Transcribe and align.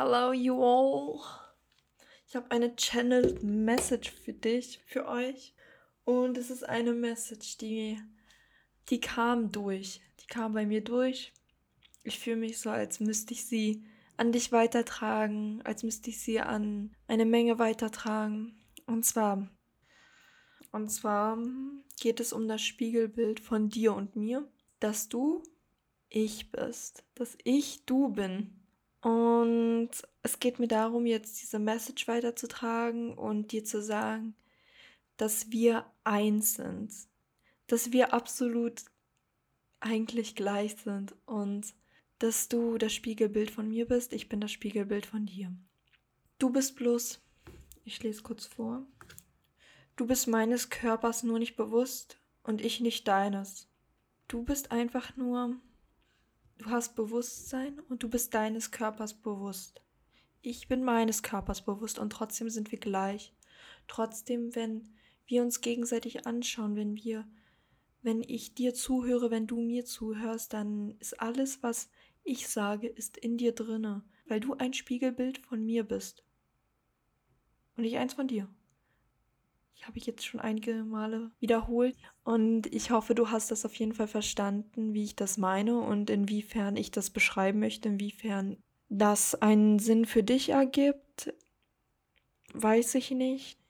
Hello, 0.00 0.30
you 0.32 0.62
all. 0.62 1.18
Ich 2.28 2.36
habe 2.36 2.52
eine 2.52 2.76
Channel 2.76 3.36
Message 3.42 4.12
für 4.12 4.32
dich, 4.32 4.78
für 4.86 5.08
euch. 5.08 5.56
Und 6.04 6.38
es 6.38 6.50
ist 6.50 6.62
eine 6.62 6.92
Message, 6.92 7.58
die, 7.58 8.00
die 8.90 9.00
kam 9.00 9.50
durch. 9.50 10.00
Die 10.20 10.28
kam 10.28 10.52
bei 10.52 10.66
mir 10.66 10.84
durch. 10.84 11.32
Ich 12.04 12.20
fühle 12.20 12.36
mich 12.36 12.60
so, 12.60 12.70
als 12.70 13.00
müsste 13.00 13.34
ich 13.34 13.44
sie 13.44 13.88
an 14.16 14.30
dich 14.30 14.52
weitertragen, 14.52 15.62
als 15.64 15.82
müsste 15.82 16.10
ich 16.10 16.20
sie 16.20 16.38
an 16.38 16.94
eine 17.08 17.26
Menge 17.26 17.58
weitertragen. 17.58 18.56
Und 18.86 19.04
zwar, 19.04 19.50
und 20.70 20.90
zwar 20.90 21.42
geht 21.98 22.20
es 22.20 22.32
um 22.32 22.46
das 22.46 22.62
Spiegelbild 22.62 23.40
von 23.40 23.68
dir 23.68 23.94
und 23.94 24.14
mir, 24.14 24.48
dass 24.78 25.08
du 25.08 25.42
ich 26.08 26.52
bist, 26.52 27.02
dass 27.16 27.36
ich 27.42 27.84
du 27.84 28.10
bin. 28.10 28.57
Und 29.00 29.90
es 30.22 30.40
geht 30.40 30.58
mir 30.58 30.68
darum, 30.68 31.06
jetzt 31.06 31.40
diese 31.40 31.58
Message 31.58 32.08
weiterzutragen 32.08 33.14
und 33.16 33.52
dir 33.52 33.64
zu 33.64 33.82
sagen, 33.82 34.34
dass 35.16 35.50
wir 35.50 35.86
eins 36.04 36.54
sind, 36.54 36.92
dass 37.66 37.92
wir 37.92 38.12
absolut 38.12 38.84
eigentlich 39.80 40.34
gleich 40.34 40.76
sind 40.76 41.14
und 41.26 41.74
dass 42.18 42.48
du 42.48 42.78
das 42.78 42.92
Spiegelbild 42.92 43.50
von 43.50 43.68
mir 43.68 43.86
bist, 43.86 44.12
ich 44.12 44.28
bin 44.28 44.40
das 44.40 44.50
Spiegelbild 44.50 45.06
von 45.06 45.26
dir. 45.26 45.54
Du 46.38 46.50
bist 46.50 46.74
bloß, 46.74 47.20
ich 47.84 48.02
lese 48.02 48.22
kurz 48.22 48.46
vor, 48.46 48.84
du 49.96 50.06
bist 50.06 50.26
meines 50.26 50.70
Körpers 50.70 51.22
nur 51.22 51.38
nicht 51.38 51.56
bewusst 51.56 52.20
und 52.42 52.60
ich 52.60 52.80
nicht 52.80 53.06
deines. 53.06 53.68
Du 54.26 54.42
bist 54.42 54.72
einfach 54.72 55.16
nur 55.16 55.56
Du 56.58 56.70
hast 56.70 56.96
Bewusstsein 56.96 57.78
und 57.88 58.02
du 58.02 58.08
bist 58.08 58.34
deines 58.34 58.72
Körpers 58.72 59.14
bewusst. 59.14 59.80
Ich 60.42 60.66
bin 60.66 60.82
meines 60.82 61.22
Körpers 61.22 61.64
bewusst 61.64 62.00
und 62.00 62.10
trotzdem 62.10 62.50
sind 62.50 62.72
wir 62.72 62.80
gleich. 62.80 63.32
Trotzdem, 63.86 64.54
wenn 64.56 64.88
wir 65.26 65.42
uns 65.42 65.60
gegenseitig 65.60 66.26
anschauen, 66.26 66.74
wenn 66.74 66.96
wir, 66.96 67.28
wenn 68.02 68.22
ich 68.22 68.54
dir 68.54 68.74
zuhöre, 68.74 69.30
wenn 69.30 69.46
du 69.46 69.60
mir 69.60 69.84
zuhörst, 69.84 70.52
dann 70.52 70.96
ist 70.98 71.20
alles, 71.20 71.62
was 71.62 71.90
ich 72.24 72.48
sage, 72.48 72.88
ist 72.88 73.16
in 73.16 73.38
dir 73.38 73.52
drinne, 73.52 74.04
weil 74.26 74.40
du 74.40 74.54
ein 74.54 74.74
Spiegelbild 74.74 75.38
von 75.38 75.64
mir 75.64 75.84
bist. 75.84 76.24
Und 77.76 77.84
ich 77.84 77.96
eins 77.98 78.14
von 78.14 78.26
dir. 78.26 78.48
Ich 79.78 79.86
habe 79.86 79.96
ich 79.96 80.06
jetzt 80.06 80.26
schon 80.26 80.40
einige 80.40 80.82
Male 80.82 81.30
wiederholt 81.38 81.96
und 82.24 82.66
ich 82.74 82.90
hoffe, 82.90 83.14
du 83.14 83.30
hast 83.30 83.52
das 83.52 83.64
auf 83.64 83.74
jeden 83.76 83.92
Fall 83.92 84.08
verstanden, 84.08 84.92
wie 84.92 85.04
ich 85.04 85.14
das 85.14 85.38
meine 85.38 85.78
und 85.78 86.10
inwiefern 86.10 86.76
ich 86.76 86.90
das 86.90 87.10
beschreiben 87.10 87.60
möchte, 87.60 87.88
inwiefern 87.88 88.56
das 88.88 89.36
einen 89.36 89.78
Sinn 89.78 90.04
für 90.04 90.24
dich 90.24 90.48
ergibt, 90.48 91.32
weiß 92.54 92.96
ich 92.96 93.12
nicht. 93.12 93.60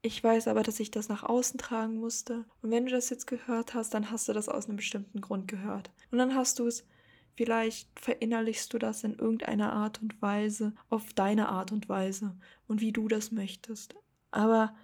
Ich 0.00 0.22
weiß 0.22 0.46
aber, 0.46 0.62
dass 0.62 0.78
ich 0.78 0.92
das 0.92 1.08
nach 1.08 1.24
außen 1.24 1.58
tragen 1.58 1.96
musste. 1.96 2.44
Und 2.62 2.70
wenn 2.70 2.86
du 2.86 2.92
das 2.92 3.10
jetzt 3.10 3.26
gehört 3.26 3.74
hast, 3.74 3.94
dann 3.94 4.12
hast 4.12 4.28
du 4.28 4.32
das 4.32 4.48
aus 4.48 4.66
einem 4.66 4.76
bestimmten 4.76 5.20
Grund 5.20 5.48
gehört. 5.48 5.90
Und 6.12 6.18
dann 6.18 6.36
hast 6.36 6.60
du 6.60 6.66
es, 6.68 6.86
vielleicht 7.34 7.88
verinnerlichst 7.98 8.72
du 8.72 8.78
das 8.78 9.02
in 9.02 9.14
irgendeiner 9.14 9.72
Art 9.72 10.00
und 10.02 10.22
Weise, 10.22 10.72
auf 10.88 11.12
deine 11.14 11.48
Art 11.48 11.72
und 11.72 11.88
Weise 11.88 12.36
und 12.68 12.80
wie 12.80 12.92
du 12.92 13.08
das 13.08 13.32
möchtest. 13.32 13.96
Aber 14.30 14.74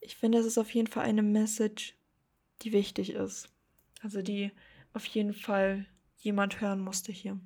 ich 0.00 0.16
finde, 0.16 0.38
es 0.38 0.46
ist 0.46 0.58
auf 0.58 0.72
jeden 0.74 0.88
Fall 0.88 1.04
eine 1.04 1.22
Message, 1.22 1.94
die 2.62 2.72
wichtig 2.72 3.10
ist. 3.10 3.48
Also 4.02 4.22
die 4.22 4.50
auf 4.92 5.04
jeden 5.06 5.34
Fall 5.34 5.86
jemand 6.16 6.60
hören 6.60 6.80
musste 6.80 7.12
hier. 7.12 7.38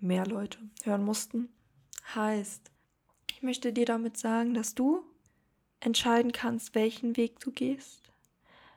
Mehr 0.00 0.26
Leute 0.26 0.58
hören 0.84 1.04
mussten. 1.04 1.48
Heißt, 2.14 2.70
ich 3.30 3.42
möchte 3.42 3.72
dir 3.72 3.84
damit 3.84 4.16
sagen, 4.16 4.54
dass 4.54 4.74
du 4.74 5.04
entscheiden 5.80 6.32
kannst, 6.32 6.74
welchen 6.74 7.16
Weg 7.16 7.40
du 7.40 7.52
gehst. 7.52 8.12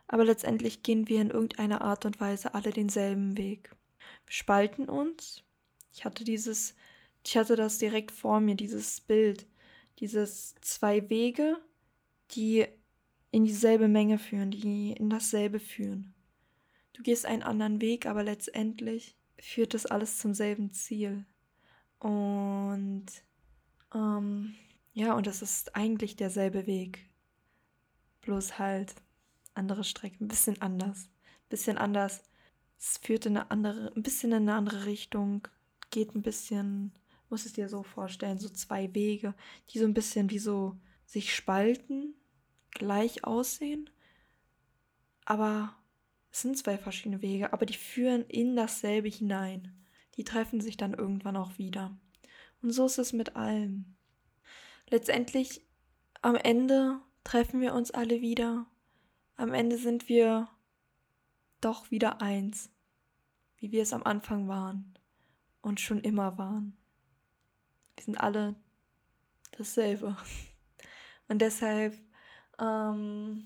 Aber 0.07 0.25
letztendlich 0.25 0.83
gehen 0.83 1.07
wir 1.07 1.21
in 1.21 1.31
irgendeiner 1.31 1.81
Art 1.81 2.05
und 2.05 2.19
Weise 2.19 2.53
alle 2.53 2.71
denselben 2.71 3.37
Weg. 3.37 3.75
Wir 4.25 4.33
spalten 4.33 4.89
uns. 4.89 5.43
Ich 5.93 6.05
hatte 6.05 6.23
dieses, 6.23 6.75
ich 7.25 7.37
hatte 7.37 7.55
das 7.55 7.77
direkt 7.77 8.11
vor 8.11 8.39
mir, 8.39 8.55
dieses 8.55 9.01
Bild, 9.01 9.47
dieses 9.99 10.55
zwei 10.61 11.09
Wege, 11.09 11.57
die 12.31 12.67
in 13.33 13.45
dieselbe 13.45 13.87
Menge 13.87 14.19
führen, 14.19 14.51
die 14.51 14.91
in 14.91 15.09
dasselbe 15.09 15.59
führen. 15.59 16.13
Du 16.93 17.01
gehst 17.01 17.25
einen 17.25 17.41
anderen 17.41 17.81
Weg, 17.81 18.05
aber 18.05 18.23
letztendlich 18.23 19.17
führt 19.39 19.73
das 19.73 19.87
alles 19.87 20.19
zum 20.19 20.35
selben 20.35 20.71
Ziel. 20.71 21.25
Und 21.97 23.07
ähm, 23.91 24.53
ja, 24.93 25.15
und 25.15 25.25
das 25.25 25.41
ist 25.41 25.75
eigentlich 25.75 26.15
derselbe 26.15 26.67
Weg. 26.67 27.09
Bloß 28.21 28.59
halt 28.59 28.93
andere 29.55 29.83
Strecke, 29.83 30.23
ein 30.23 30.27
bisschen 30.27 30.61
anders. 30.61 31.05
Ein 31.05 31.49
bisschen 31.49 31.79
anders. 31.79 32.21
Es 32.77 32.99
führt 32.99 33.25
in 33.25 33.37
eine 33.37 33.49
andere, 33.49 33.91
ein 33.95 34.03
bisschen 34.03 34.31
in 34.31 34.43
eine 34.43 34.53
andere 34.53 34.85
Richtung, 34.85 35.47
geht 35.89 36.13
ein 36.13 36.21
bisschen, 36.21 36.91
muss 37.31 37.47
es 37.47 37.53
dir 37.53 37.67
so 37.67 37.81
vorstellen, 37.81 38.37
so 38.37 38.49
zwei 38.49 38.93
Wege, 38.93 39.33
die 39.71 39.79
so 39.79 39.85
ein 39.85 39.95
bisschen 39.95 40.29
wie 40.29 40.39
so 40.39 40.77
sich 41.07 41.33
spalten 41.33 42.13
gleich 42.73 43.23
aussehen, 43.23 43.89
aber 45.25 45.75
es 46.31 46.41
sind 46.41 46.57
zwei 46.57 46.77
verschiedene 46.77 47.21
Wege, 47.21 47.53
aber 47.53 47.65
die 47.65 47.75
führen 47.75 48.25
in 48.25 48.55
dasselbe 48.55 49.07
hinein. 49.07 49.71
Die 50.15 50.23
treffen 50.23 50.61
sich 50.61 50.77
dann 50.77 50.93
irgendwann 50.93 51.37
auch 51.37 51.57
wieder. 51.57 51.97
Und 52.61 52.71
so 52.71 52.85
ist 52.85 52.97
es 52.97 53.13
mit 53.13 53.35
allem. 53.35 53.95
Letztendlich, 54.89 55.65
am 56.21 56.35
Ende 56.35 56.99
treffen 57.23 57.61
wir 57.61 57.73
uns 57.73 57.91
alle 57.91 58.21
wieder. 58.21 58.65
Am 59.35 59.53
Ende 59.53 59.77
sind 59.77 60.09
wir 60.09 60.49
doch 61.61 61.91
wieder 61.91 62.21
eins, 62.21 62.71
wie 63.57 63.71
wir 63.71 63.83
es 63.83 63.93
am 63.93 64.03
Anfang 64.03 64.47
waren 64.47 64.93
und 65.61 65.79
schon 65.79 66.01
immer 66.01 66.37
waren. 66.37 66.77
Wir 67.95 68.03
sind 68.03 68.17
alle 68.17 68.55
dasselbe. 69.57 70.17
Und 71.29 71.41
deshalb 71.41 71.97
ähm, 72.59 73.45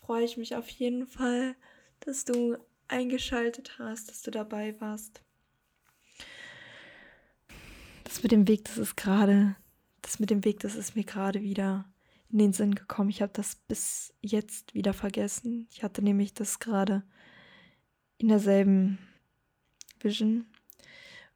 freue 0.00 0.24
ich 0.24 0.36
mich 0.36 0.56
auf 0.56 0.68
jeden 0.68 1.06
Fall, 1.06 1.54
dass 2.00 2.24
du 2.24 2.56
eingeschaltet 2.88 3.78
hast, 3.78 4.10
dass 4.10 4.22
du 4.22 4.30
dabei 4.30 4.80
warst. 4.80 5.22
Das 8.04 8.22
mit 8.22 8.32
dem 8.32 8.48
Weg, 8.48 8.64
das 8.64 8.78
ist 8.78 8.96
gerade, 8.96 9.54
das 10.02 10.18
mit 10.18 10.30
dem 10.30 10.44
Weg, 10.44 10.60
das 10.60 10.74
ist 10.74 10.96
mir 10.96 11.04
gerade 11.04 11.42
wieder 11.42 11.84
in 12.30 12.38
den 12.38 12.52
Sinn 12.52 12.74
gekommen. 12.74 13.10
Ich 13.10 13.22
habe 13.22 13.32
das 13.32 13.54
bis 13.54 14.12
jetzt 14.20 14.74
wieder 14.74 14.92
vergessen. 14.92 15.68
Ich 15.70 15.82
hatte 15.82 16.02
nämlich 16.02 16.34
das 16.34 16.58
gerade 16.58 17.02
in 18.18 18.28
derselben 18.28 18.98
Vision. 20.00 20.46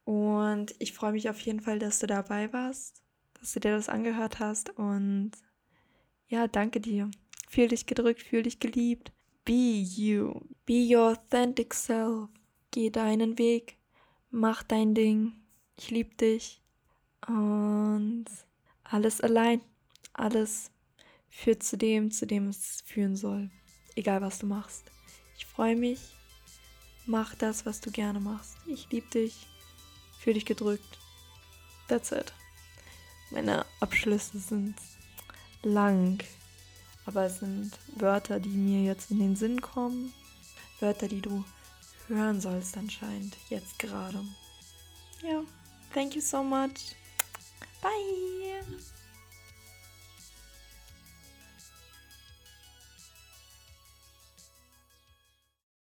Und 0.03 0.75
ich 0.79 0.93
freue 0.93 1.13
mich 1.13 1.29
auf 1.29 1.39
jeden 1.41 1.61
Fall, 1.61 1.79
dass 1.79 1.99
du 1.99 2.07
dabei 2.07 2.53
warst, 2.53 3.01
dass 3.39 3.53
du 3.53 3.59
dir 3.59 3.71
das 3.71 3.89
angehört 3.89 4.39
hast 4.39 4.69
und 4.77 5.31
ja, 6.27 6.47
danke 6.47 6.79
dir. 6.79 7.09
Fühl 7.49 7.67
dich 7.67 7.85
gedrückt, 7.85 8.21
fühl 8.21 8.43
dich 8.43 8.59
geliebt. 8.59 9.11
Be 9.45 9.53
you. 9.79 10.41
Be 10.65 10.87
your 10.89 11.11
authentic 11.11 11.73
self. 11.73 12.29
Geh 12.71 12.89
deinen 12.89 13.37
Weg. 13.37 13.77
Mach 14.31 14.63
dein 14.63 14.95
Ding. 14.95 15.33
Ich 15.77 15.91
lieb 15.91 16.17
dich. 16.17 16.61
Und 17.27 18.25
alles 18.83 19.21
allein. 19.21 19.61
Alles 20.13 20.71
führt 21.29 21.63
zu 21.63 21.77
dem, 21.77 22.11
zu 22.11 22.25
dem 22.25 22.49
es 22.49 22.81
führen 22.85 23.15
soll. 23.15 23.51
Egal 23.95 24.21
was 24.21 24.39
du 24.39 24.47
machst. 24.47 24.91
Ich 25.37 25.45
freue 25.45 25.75
mich. 25.75 25.99
Mach 27.05 27.35
das, 27.35 27.65
was 27.65 27.81
du 27.81 27.91
gerne 27.91 28.19
machst. 28.19 28.57
Ich 28.65 28.89
lieb 28.89 29.11
dich. 29.11 29.47
Fühl 30.19 30.33
dich 30.33 30.45
gedrückt. 30.45 30.97
That's 31.87 32.11
it. 32.11 32.33
Meine 33.31 33.65
Abschlüsse 33.79 34.39
sind 34.39 34.75
lang. 35.65 36.23
Aber 37.05 37.25
es 37.25 37.39
sind 37.39 37.77
Wörter, 37.95 38.39
die 38.39 38.49
mir 38.49 38.83
jetzt 38.83 39.11
in 39.11 39.19
den 39.19 39.35
Sinn 39.35 39.61
kommen. 39.61 40.13
Wörter, 40.79 41.07
die 41.07 41.21
du 41.21 41.43
hören 42.07 42.39
sollst 42.39 42.77
anscheinend 42.77 43.35
jetzt 43.49 43.77
gerade. 43.79 44.21
Ja, 45.21 45.41
thank 45.93 46.15
you 46.15 46.21
so 46.21 46.43
much. 46.43 46.95
Bye. 47.81 48.94